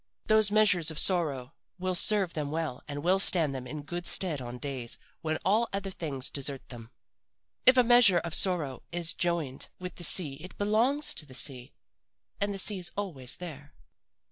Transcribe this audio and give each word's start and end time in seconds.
Those 0.25 0.49
measures 0.49 0.89
of 0.89 0.97
sorrow 0.97 1.53
will 1.77 1.93
serve 1.93 2.33
them 2.33 2.49
well 2.49 2.81
and 2.87 3.03
will 3.03 3.19
stand 3.19 3.53
them 3.53 3.67
in 3.67 3.83
good 3.83 4.07
stead 4.07 4.41
on 4.41 4.57
days 4.57 4.97
when 5.21 5.37
all 5.45 5.69
other 5.71 5.91
things 5.91 6.31
desert 6.31 6.69
them. 6.69 6.89
If 7.67 7.77
a 7.77 7.83
measure 7.83 8.17
of 8.17 8.33
sorrow 8.33 8.81
is 8.91 9.13
joined 9.13 9.69
with 9.77 9.97
the 9.97 10.03
sea 10.03 10.37
it 10.41 10.57
belongs 10.57 11.13
to 11.13 11.25
the 11.27 11.35
sea 11.35 11.73
and 12.39 12.51
the 12.51 12.57
sea 12.57 12.79
is 12.79 12.91
always 12.97 13.35
there. 13.35 13.75